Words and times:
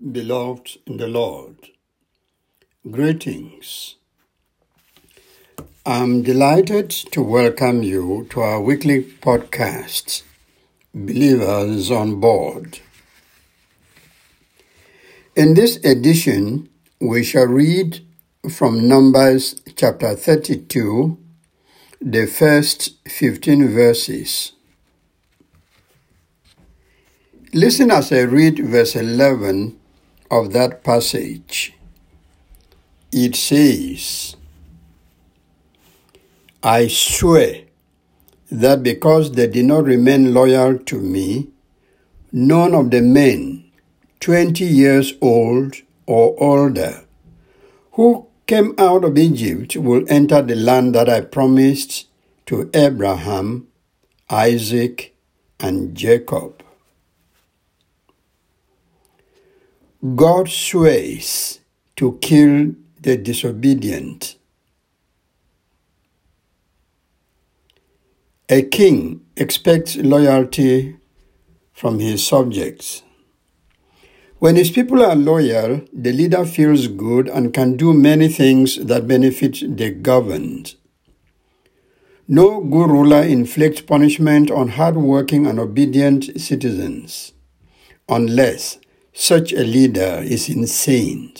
beloved 0.00 0.78
in 0.86 0.96
the 0.96 1.06
Lord. 1.06 1.56
Greetings. 2.90 3.96
I'm 5.84 6.22
delighted 6.22 6.88
to 7.12 7.20
welcome 7.20 7.82
you 7.82 8.26
to 8.30 8.40
our 8.40 8.62
weekly 8.62 9.02
podcast, 9.02 10.22
Believers 10.94 11.90
on 11.90 12.18
Board. 12.18 12.80
In 15.36 15.52
this 15.52 15.76
edition, 15.84 16.70
we 16.98 17.22
shall 17.22 17.46
read 17.46 18.00
from 18.50 18.88
Numbers 18.88 19.60
chapter 19.76 20.14
32, 20.16 21.18
the 22.00 22.26
first 22.26 22.96
15 23.06 23.68
verses. 23.68 24.52
Listen 27.52 27.90
as 27.90 28.10
I 28.12 28.20
read 28.20 28.60
verse 28.60 28.96
11 28.96 29.79
of 30.30 30.52
that 30.52 30.84
passage. 30.84 31.74
It 33.12 33.34
says, 33.34 34.36
I 36.62 36.88
swear 36.88 37.62
that 38.50 38.82
because 38.82 39.32
they 39.32 39.46
did 39.46 39.64
not 39.64 39.84
remain 39.84 40.34
loyal 40.34 40.78
to 40.78 41.00
me, 41.00 41.48
none 42.32 42.74
of 42.74 42.90
the 42.90 43.00
men, 43.00 43.64
20 44.20 44.64
years 44.64 45.14
old 45.20 45.76
or 46.06 46.36
older, 46.42 47.04
who 47.92 48.26
came 48.46 48.74
out 48.78 49.04
of 49.04 49.16
Egypt 49.16 49.76
will 49.76 50.04
enter 50.08 50.42
the 50.42 50.54
land 50.54 50.94
that 50.94 51.08
I 51.08 51.20
promised 51.20 52.08
to 52.46 52.70
Abraham, 52.74 53.68
Isaac, 54.28 55.14
and 55.58 55.94
Jacob. 55.94 56.62
God 60.02 60.48
sways 60.48 61.60
to 61.96 62.18
kill 62.22 62.74
the 63.02 63.18
disobedient. 63.18 64.36
A 68.48 68.62
king 68.62 69.20
expects 69.36 69.96
loyalty 69.96 70.96
from 71.74 71.98
his 71.98 72.26
subjects. 72.26 73.02
When 74.38 74.56
his 74.56 74.70
people 74.70 75.04
are 75.04 75.14
loyal, 75.14 75.82
the 75.92 76.12
leader 76.14 76.46
feels 76.46 76.88
good 76.88 77.28
and 77.28 77.52
can 77.52 77.76
do 77.76 77.92
many 77.92 78.28
things 78.28 78.76
that 78.76 79.06
benefit 79.06 79.76
the 79.76 79.90
governed. 79.90 80.76
No 82.26 82.62
good 82.62 82.88
ruler 82.88 83.22
inflicts 83.22 83.82
punishment 83.82 84.50
on 84.50 84.68
hard-working 84.68 85.46
and 85.46 85.58
obedient 85.58 86.40
citizens, 86.40 87.34
unless 88.08 88.78
such 89.12 89.52
a 89.52 89.62
leader 89.62 90.20
is 90.22 90.48
insane. 90.48 91.32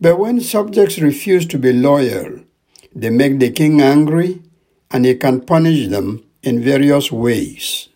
But 0.00 0.18
when 0.18 0.40
subjects 0.40 0.98
refuse 0.98 1.46
to 1.46 1.58
be 1.58 1.72
loyal, 1.72 2.40
they 2.94 3.10
make 3.10 3.38
the 3.38 3.50
king 3.50 3.80
angry 3.80 4.42
and 4.90 5.04
he 5.04 5.14
can 5.14 5.40
punish 5.40 5.88
them 5.88 6.24
in 6.42 6.62
various 6.62 7.10
ways. 7.10 7.88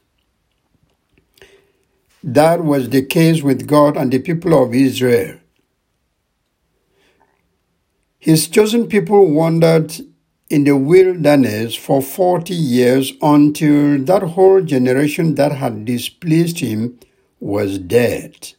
That 2.22 2.64
was 2.64 2.90
the 2.90 3.02
case 3.02 3.42
with 3.42 3.66
God 3.66 3.96
and 3.96 4.12
the 4.12 4.18
people 4.18 4.62
of 4.62 4.74
Israel. 4.74 5.38
His 8.18 8.48
chosen 8.48 8.86
people 8.86 9.30
wandered 9.30 9.94
in 10.50 10.64
the 10.64 10.76
wilderness 10.76 11.74
for 11.74 12.02
40 12.02 12.52
years 12.52 13.12
until 13.22 13.98
that 14.04 14.22
whole 14.22 14.60
generation 14.60 15.36
that 15.36 15.52
had 15.52 15.84
displeased 15.86 16.58
him 16.58 16.98
was 17.40 17.78
dead. 17.78 18.52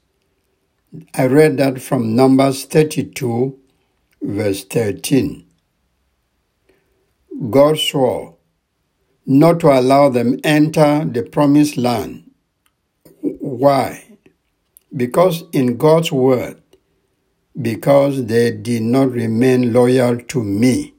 I 1.14 1.28
read 1.28 1.58
that 1.58 1.82
from 1.82 2.16
Numbers 2.16 2.66
32, 2.66 3.58
verse 4.22 4.66
13. 4.66 5.46
God 7.50 7.78
swore 7.78 8.36
not 9.26 9.60
to 9.62 9.68
allow 9.68 10.10
them 10.10 10.40
enter 10.44 11.06
the 11.06 11.24
promised 11.24 11.78
land. 11.78 12.30
Why? 13.22 14.18
Because 14.96 15.44
in 15.54 15.78
God's 15.78 16.12
word, 16.12 16.62
because 17.62 18.26
they 18.26 18.52
did 18.52 18.82
not 18.82 19.12
remain 19.12 19.72
loyal 19.72 20.18
to 20.18 20.44
me. 20.44 20.96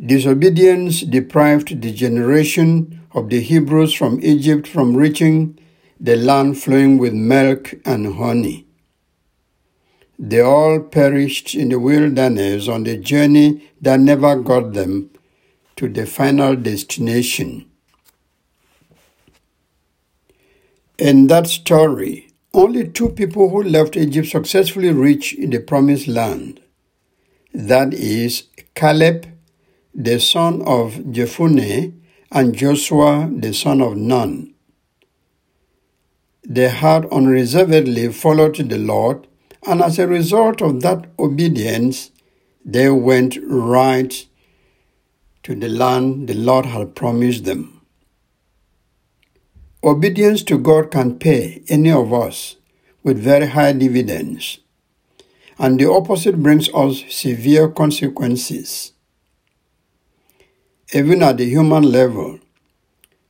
Disobedience 0.00 1.02
deprived 1.02 1.80
the 1.80 1.92
generation 1.92 3.00
of 3.12 3.30
the 3.30 3.40
Hebrews 3.40 3.94
from 3.94 4.18
Egypt 4.22 4.66
from 4.66 4.96
reaching 4.96 5.58
the 6.00 6.16
land 6.16 6.60
flowing 6.60 6.98
with 6.98 7.12
milk 7.12 7.74
and 7.84 8.16
honey. 8.16 8.66
They 10.18 10.40
all 10.40 10.80
perished 10.80 11.54
in 11.54 11.68
the 11.68 11.78
wilderness 11.78 12.68
on 12.68 12.84
the 12.84 12.96
journey 12.96 13.70
that 13.80 14.00
never 14.00 14.36
got 14.36 14.72
them 14.72 15.10
to 15.76 15.88
the 15.88 16.06
final 16.06 16.56
destination. 16.56 17.66
In 20.98 21.26
that 21.28 21.46
story, 21.46 22.30
only 22.52 22.88
two 22.88 23.10
people 23.10 23.48
who 23.48 23.62
left 23.62 23.96
Egypt 23.96 24.28
successfully 24.28 24.92
reached 24.92 25.50
the 25.50 25.58
promised 25.58 26.06
land. 26.06 26.60
That 27.52 27.92
is 27.92 28.44
Caleb, 28.74 29.26
the 29.94 30.18
son 30.18 30.60
of 30.62 30.94
Jephunneh, 31.12 31.92
and 32.32 32.52
Joshua 32.52 33.30
the 33.32 33.54
son 33.54 33.80
of 33.80 33.96
Nun. 33.96 34.52
They 36.44 36.68
had 36.68 37.06
unreservedly 37.12 38.12
followed 38.12 38.56
the 38.56 38.78
Lord, 38.78 39.28
and 39.64 39.80
as 39.80 40.00
a 40.00 40.08
result 40.08 40.60
of 40.60 40.82
that 40.82 41.06
obedience, 41.16 42.10
they 42.64 42.90
went 42.90 43.38
right 43.46 44.26
to 45.44 45.54
the 45.54 45.68
land 45.68 46.28
the 46.28 46.34
Lord 46.34 46.66
had 46.66 46.96
promised 46.96 47.44
them. 47.44 47.80
Obedience 49.84 50.42
to 50.44 50.58
God 50.58 50.90
can 50.90 51.18
pay 51.18 51.62
any 51.68 51.92
of 51.92 52.12
us 52.12 52.56
with 53.04 53.18
very 53.18 53.46
high 53.46 53.72
dividends, 53.72 54.58
and 55.56 55.78
the 55.78 55.88
opposite 55.88 56.42
brings 56.42 56.68
us 56.74 57.04
severe 57.08 57.68
consequences 57.68 58.94
even 60.92 61.22
at 61.22 61.38
the 61.38 61.44
human 61.44 61.84
level. 61.84 62.38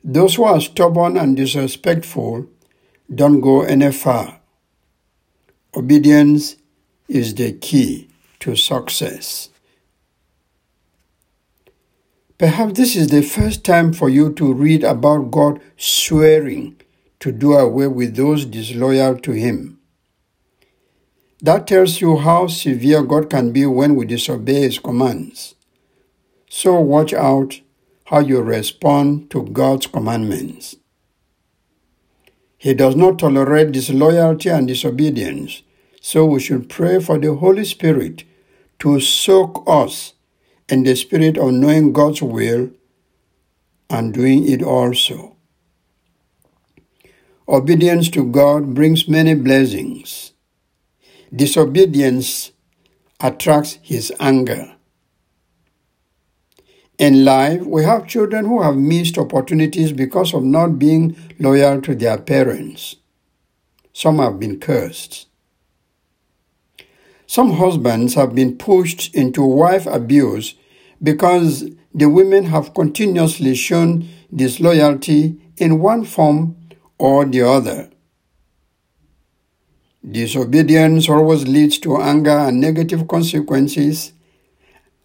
Those 0.02 0.34
who 0.34 0.44
are 0.44 0.60
stubborn 0.60 1.16
and 1.16 1.36
disrespectful 1.36 2.46
don't 3.14 3.40
go 3.40 3.62
any 3.62 3.92
far. 3.92 4.40
Obedience 5.76 6.56
is 7.08 7.34
the 7.34 7.52
key 7.52 8.08
to 8.40 8.56
success. 8.56 9.50
Perhaps 12.36 12.74
this 12.74 12.96
is 12.96 13.08
the 13.08 13.22
first 13.22 13.64
time 13.64 13.92
for 13.92 14.08
you 14.08 14.32
to 14.34 14.52
read 14.52 14.84
about 14.84 15.30
God 15.30 15.60
swearing 15.76 16.76
to 17.20 17.32
do 17.32 17.54
away 17.54 17.86
with 17.86 18.16
those 18.16 18.44
disloyal 18.44 19.16
to 19.18 19.32
Him. 19.32 19.78
That 21.40 21.66
tells 21.66 22.00
you 22.00 22.18
how 22.18 22.48
severe 22.48 23.02
God 23.02 23.30
can 23.30 23.52
be 23.52 23.66
when 23.66 23.94
we 23.94 24.04
disobey 24.04 24.62
His 24.62 24.78
commands. 24.78 25.53
So 26.56 26.78
watch 26.78 27.12
out 27.12 27.60
how 28.04 28.20
you 28.20 28.40
respond 28.40 29.28
to 29.32 29.42
God's 29.42 29.88
commandments. 29.88 30.76
He 32.56 32.74
does 32.74 32.94
not 32.94 33.18
tolerate 33.18 33.72
disloyalty 33.72 34.50
and 34.50 34.68
disobedience, 34.68 35.64
so 36.00 36.24
we 36.24 36.38
should 36.38 36.68
pray 36.68 37.00
for 37.00 37.18
the 37.18 37.34
Holy 37.34 37.64
Spirit 37.64 38.22
to 38.78 39.00
soak 39.00 39.64
us 39.66 40.12
in 40.68 40.84
the 40.84 40.94
spirit 40.94 41.36
of 41.36 41.54
knowing 41.54 41.92
God's 41.92 42.22
will 42.22 42.70
and 43.90 44.14
doing 44.14 44.48
it 44.48 44.62
also. 44.62 45.34
Obedience 47.48 48.08
to 48.10 48.24
God 48.24 48.74
brings 48.74 49.08
many 49.08 49.34
blessings. 49.34 50.30
Disobedience 51.34 52.52
attracts 53.18 53.80
His 53.82 54.12
anger. 54.20 54.70
In 56.98 57.24
life, 57.24 57.62
we 57.62 57.82
have 57.82 58.06
children 58.06 58.44
who 58.44 58.62
have 58.62 58.76
missed 58.76 59.18
opportunities 59.18 59.92
because 59.92 60.32
of 60.32 60.44
not 60.44 60.78
being 60.78 61.16
loyal 61.40 61.80
to 61.82 61.94
their 61.94 62.18
parents. 62.18 62.96
Some 63.92 64.18
have 64.18 64.38
been 64.38 64.60
cursed. 64.60 65.26
Some 67.26 67.54
husbands 67.54 68.14
have 68.14 68.34
been 68.34 68.56
pushed 68.56 69.12
into 69.14 69.42
wife 69.42 69.86
abuse 69.86 70.54
because 71.02 71.68
the 71.92 72.08
women 72.08 72.44
have 72.44 72.74
continuously 72.74 73.56
shown 73.56 74.08
disloyalty 74.34 75.40
in 75.56 75.80
one 75.80 76.04
form 76.04 76.56
or 76.98 77.24
the 77.24 77.42
other. 77.42 77.90
Disobedience 80.08 81.08
always 81.08 81.48
leads 81.48 81.78
to 81.78 82.00
anger 82.00 82.30
and 82.30 82.60
negative 82.60 83.08
consequences, 83.08 84.12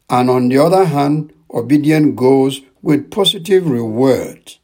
and 0.09 0.29
on 0.29 0.49
the 0.49 0.57
other 0.57 0.85
hand, 0.85 1.31
obedience 1.53 2.15
goes 2.15 2.61
with 2.81 3.11
positive 3.11 3.69
reward. 3.69 4.55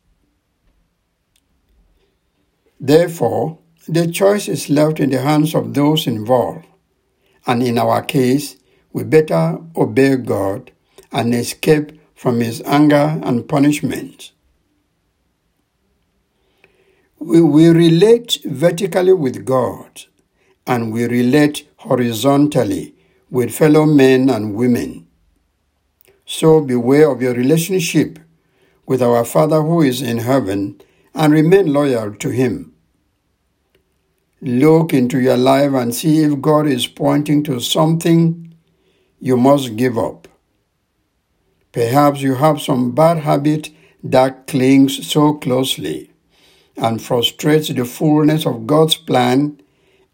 Therefore, 2.79 3.59
the 3.87 4.07
choice 4.07 4.47
is 4.47 4.69
left 4.69 4.99
in 4.99 5.09
the 5.09 5.21
hands 5.21 5.55
of 5.55 5.73
those 5.73 6.07
involved, 6.07 6.65
and 7.45 7.61
in 7.63 7.77
our 7.77 8.01
case, 8.01 8.57
we 8.93 9.03
better 9.03 9.59
obey 9.75 10.15
God 10.15 10.71
and 11.11 11.33
escape 11.33 11.99
from 12.15 12.39
His 12.39 12.61
anger 12.65 13.19
and 13.23 13.47
punishment. 13.47 14.31
We, 17.19 17.41
we 17.41 17.69
relate 17.69 18.39
vertically 18.45 19.13
with 19.13 19.45
God, 19.45 20.03
and 20.67 20.91
we 20.91 21.05
relate 21.05 21.67
horizontally 21.77 22.95
with 23.29 23.53
fellow 23.55 23.85
men 23.85 24.29
and 24.29 24.55
women. 24.55 25.07
So 26.37 26.59
beware 26.59 27.09
of 27.09 27.21
your 27.21 27.33
relationship 27.33 28.19
with 28.85 29.01
our 29.01 29.23
Father 29.23 29.61
who 29.61 29.81
is 29.81 30.01
in 30.01 30.17
heaven 30.17 30.81
and 31.13 31.31
remain 31.31 31.71
loyal 31.71 32.13
to 32.15 32.27
Him. 32.27 32.73
Look 34.41 34.93
into 34.93 35.21
your 35.21 35.37
life 35.37 35.71
and 35.71 35.95
see 35.95 36.23
if 36.23 36.41
God 36.41 36.67
is 36.67 36.87
pointing 36.87 37.41
to 37.43 37.61
something 37.61 38.53
you 39.17 39.37
must 39.37 39.77
give 39.77 39.97
up. 39.97 40.27
Perhaps 41.71 42.19
you 42.19 42.35
have 42.35 42.59
some 42.61 42.91
bad 42.91 43.19
habit 43.19 43.69
that 44.03 44.45
clings 44.45 45.07
so 45.07 45.35
closely 45.35 46.11
and 46.75 47.01
frustrates 47.01 47.69
the 47.69 47.85
fullness 47.85 48.45
of 48.45 48.67
God's 48.67 48.97
plan 48.97 49.61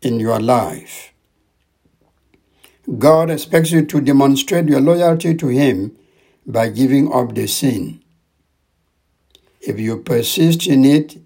in 0.03 0.19
your 0.19 0.39
life. 0.39 1.13
God 2.99 3.31
expects 3.31 3.71
you 3.71 3.83
to 3.87 4.01
demonstrate 4.01 4.67
your 4.67 4.81
loyalty 4.81 5.33
to 5.33 5.47
Him 5.47 5.97
by 6.45 6.69
giving 6.69 7.11
up 7.13 7.35
the 7.35 7.47
sin. 7.47 8.01
If 9.61 9.79
you 9.79 9.97
persist 9.97 10.67
in 10.67 10.85
it, 10.85 11.17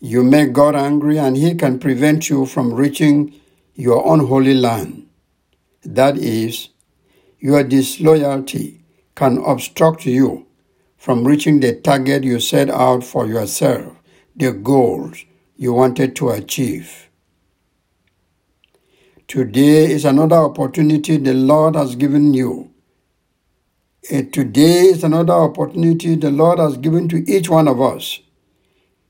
you 0.00 0.24
make 0.24 0.52
God 0.52 0.74
angry 0.74 1.18
and 1.18 1.36
He 1.36 1.54
can 1.54 1.78
prevent 1.78 2.30
you 2.30 2.46
from 2.46 2.72
reaching 2.72 3.34
your 3.74 4.14
unholy 4.14 4.54
land. 4.54 5.08
That 5.84 6.16
is, 6.16 6.70
your 7.38 7.62
disloyalty 7.62 8.82
can 9.14 9.38
obstruct 9.38 10.06
you 10.06 10.46
from 10.96 11.26
reaching 11.26 11.60
the 11.60 11.74
target 11.74 12.24
you 12.24 12.40
set 12.40 12.68
out 12.68 13.02
for 13.04 13.26
yourself, 13.26 13.96
the 14.36 14.52
goals 14.52 15.24
you 15.56 15.72
wanted 15.72 16.16
to 16.16 16.30
achieve. 16.30 17.08
Today 19.28 19.90
is 19.90 20.04
another 20.04 20.36
opportunity 20.36 21.16
the 21.16 21.34
Lord 21.34 21.76
has 21.76 21.96
given 21.96 22.34
you. 22.34 22.69
Eh, 24.08 24.22
today 24.32 24.86
is 24.86 25.04
another 25.04 25.34
opportunity 25.34 26.14
the 26.14 26.30
Lord 26.30 26.58
has 26.58 26.78
given 26.78 27.06
to 27.10 27.18
each 27.30 27.50
one 27.50 27.68
of 27.68 27.82
us 27.82 28.20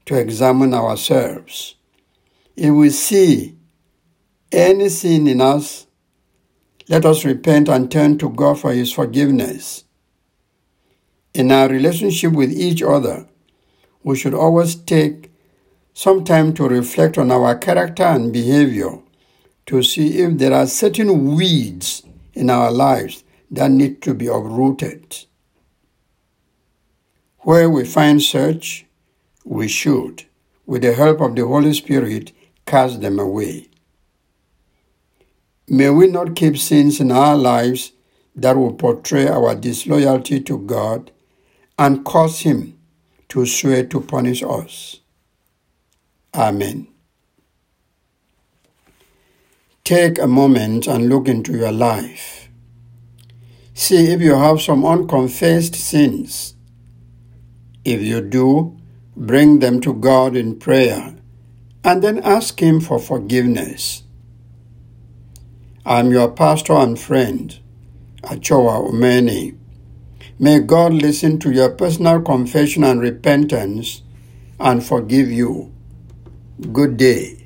to 0.06 0.18
examine 0.18 0.74
ourselves. 0.74 1.76
If 2.56 2.74
we 2.74 2.90
see 2.90 3.56
any 4.50 4.88
sin 4.88 5.28
in 5.28 5.40
us, 5.40 5.86
let 6.88 7.04
us 7.04 7.24
repent 7.24 7.68
and 7.68 7.88
turn 7.88 8.18
to 8.18 8.30
God 8.30 8.58
for 8.58 8.72
His 8.72 8.92
forgiveness. 8.92 9.84
In 11.34 11.52
our 11.52 11.68
relationship 11.68 12.32
with 12.32 12.50
each 12.50 12.82
other, 12.82 13.28
we 14.02 14.16
should 14.16 14.34
always 14.34 14.74
take 14.74 15.30
some 15.94 16.24
time 16.24 16.52
to 16.54 16.68
reflect 16.68 17.16
on 17.16 17.30
our 17.30 17.56
character 17.56 18.02
and 18.02 18.32
behavior 18.32 18.98
to 19.66 19.84
see 19.84 20.18
if 20.18 20.36
there 20.38 20.52
are 20.52 20.66
certain 20.66 21.36
weeds 21.36 22.02
in 22.34 22.50
our 22.50 22.72
lives 22.72 23.22
that 23.50 23.70
need 23.70 24.02
to 24.02 24.14
be 24.14 24.26
uprooted. 24.26 25.24
Where 27.40 27.68
we 27.70 27.84
find 27.84 28.22
such, 28.22 28.86
we 29.44 29.66
should, 29.68 30.24
with 30.66 30.82
the 30.82 30.92
help 30.92 31.20
of 31.20 31.34
the 31.34 31.46
Holy 31.46 31.72
Spirit, 31.72 32.32
cast 32.66 33.00
them 33.00 33.18
away. 33.18 33.68
May 35.68 35.90
we 35.90 36.06
not 36.08 36.36
keep 36.36 36.58
sins 36.58 37.00
in 37.00 37.12
our 37.12 37.36
lives 37.36 37.92
that 38.36 38.56
will 38.56 38.74
portray 38.74 39.28
our 39.28 39.54
disloyalty 39.54 40.40
to 40.40 40.58
God 40.58 41.10
and 41.78 42.04
cause 42.04 42.40
Him 42.40 42.78
to 43.28 43.46
swear 43.46 43.84
to 43.86 44.00
punish 44.00 44.42
us. 44.42 45.00
Amen. 46.34 46.88
Take 49.84 50.18
a 50.18 50.26
moment 50.26 50.86
and 50.86 51.08
look 51.08 51.26
into 51.26 51.52
your 51.56 51.72
life. 51.72 52.39
See 53.80 54.12
if 54.12 54.20
you 54.20 54.34
have 54.34 54.60
some 54.60 54.84
unconfessed 54.84 55.74
sins. 55.74 56.54
If 57.82 58.02
you 58.02 58.20
do, 58.20 58.76
bring 59.16 59.60
them 59.60 59.80
to 59.80 59.94
God 59.94 60.36
in 60.36 60.58
prayer 60.58 61.16
and 61.82 62.02
then 62.04 62.18
ask 62.22 62.60
Him 62.60 62.80
for 62.80 62.98
forgiveness. 62.98 64.02
I'm 65.86 66.10
your 66.10 66.30
pastor 66.30 66.74
and 66.74 67.00
friend, 67.00 67.58
Achoa 68.22 68.86
Umeni. 68.86 69.56
May 70.38 70.60
God 70.60 70.92
listen 70.92 71.38
to 71.38 71.50
your 71.50 71.70
personal 71.70 72.20
confession 72.20 72.84
and 72.84 73.00
repentance 73.00 74.02
and 74.60 74.84
forgive 74.84 75.32
you. 75.32 75.72
Good 76.70 76.98
day. 76.98 77.39